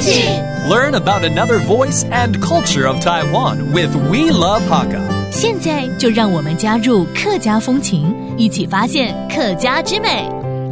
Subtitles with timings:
[0.00, 4.98] Learn about another voice and culture of Taiwan with We Love Hakka.
[5.30, 10.08] 现在就让我们加入客家风情，一起发现客家之美。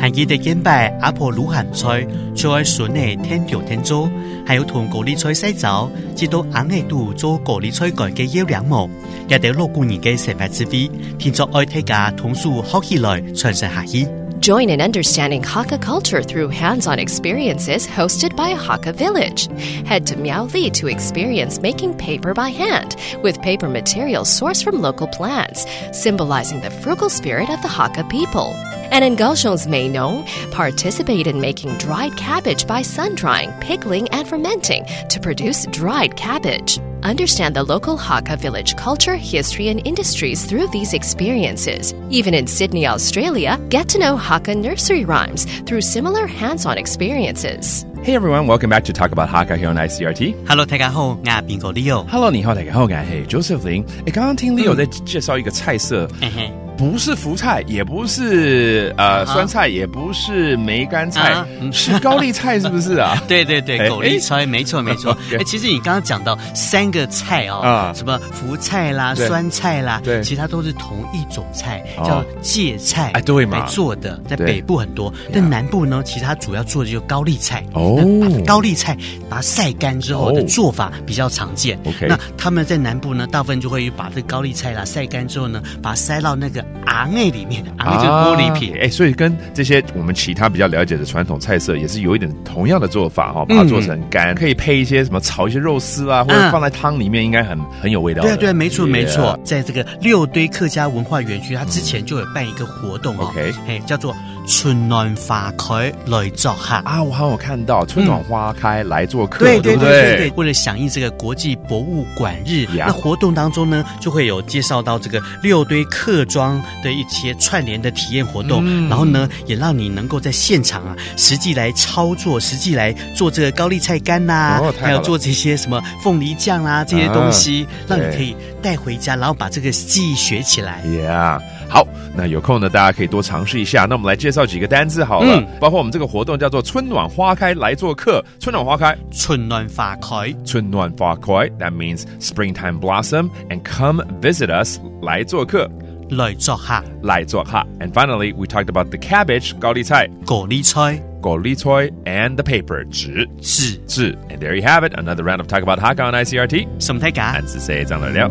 [0.00, 4.08] 还记得今拜阿婆卤咸菜，做在笋内添料添粥，
[4.46, 8.88] 还有同果梨菜洗澡，直到阿硬度做果梨菜盖嘅幺两木，
[9.28, 14.06] 也得老过年嘅食法滋味，甜作爱听家同树学起来，传承下依。
[14.40, 19.46] Join in understanding Hakka culture through hands on experiences hosted by Hakka Village.
[19.86, 24.80] Head to Miao Li to experience making paper by hand with paper materials sourced from
[24.80, 28.52] local plants, symbolizing the frugal spirit of the Hakka people.
[28.90, 34.84] And in Kaohsiung's Meinong, participate in making dried cabbage by sun drying, pickling, and fermenting
[35.08, 36.78] to produce dried cabbage.
[37.02, 41.94] Understand the local Hakka village culture, history, and industries through these experiences.
[42.10, 47.84] Even in Sydney, Australia, get to know Hakka nursery rhymes through similar hands on experiences.
[48.02, 50.46] Hey everyone, welcome back to Talk About Hakka here on ICRT.
[50.46, 52.04] Hello，大家好，我係邊個 Leo。
[52.08, 53.84] Hello，你好，大家好，我係 Josephine。
[54.06, 56.08] 誒，剛剛聽 Leo 在介紹一個菜色。
[56.22, 63.20] 嗯不是福菜，也不是呃酸菜，也不是梅干菜，是高丽菜，是不是啊？
[63.26, 65.10] 对 对对，高丽菜没错没错。
[65.36, 73.66] 哎， 其实你刚刚讲到三个菜哦，什么福菜啦、酸菜啦，对，其他都是同一种菜，叫芥菜哎，对嘛？
[73.66, 77.98] 做的在北部很多，但南部呢，其他主要做的就高丽菜哦，
[78.46, 78.96] 高丽菜
[79.28, 81.76] 把它晒干之后的做法比较常见。
[81.86, 86.64] OK，那他们在南部呢，大部分就会把这高丽菜啦晒干之后呢，把它塞到那个。
[86.86, 88.72] 阿那里面的啊，就是玻璃皮。
[88.78, 98.22] 哎，所以跟这些我们其他比较了解的传统菜色也是有一点同样的做法哈，把它做成干，可以配一些什么炒一些肉丝啊，或者放在汤里面，应该很很有味道。
[98.22, 103.32] 对对，没错没错，在这个六堆客家文化园区，它之前就有办一个活动 o
[103.68, 104.14] 哎，叫做。
[104.48, 107.02] 春暖花开来做客啊！
[107.02, 110.32] 我好有看到春暖花开来做客，对对对对。
[110.36, 130.82] 为了响应这个国际博物馆日，那活动当中呢，就会有介绍到这个六堆客装的一些串联的体验活动，然后呢，也让你能够在现场啊，实际来操作，实际来做这个高丽菜干呐，还有做这些什么凤梨酱啊这些东西，让你可以带回家，然后把这个技艺学起来。
[130.86, 131.38] Yeah，
[131.68, 131.86] 好，
[132.16, 133.84] 那有空呢，大家可以多尝试一下。
[133.84, 134.37] 那我们来介绍。
[134.38, 138.24] 叫几个单字好了，包括我们这个活动叫做“春暖花开”来做客。
[138.38, 141.32] 春暖花开，春暖花开，春暖花开。
[141.58, 145.68] That means springtime blossom and come visit us 来做客。
[146.10, 146.72] 来做客，
[147.02, 147.56] 来做客。
[147.80, 151.68] And finally, we talked about the cabbage 高丽菜，高丽菜，高丽菜
[152.06, 154.16] ，and the paper 纸，纸，纸。
[154.30, 156.66] And there you have it, another round of talk about Haka on I C R T。
[156.78, 157.30] 什么太敢？
[157.32, 158.30] 还是谁张来聊？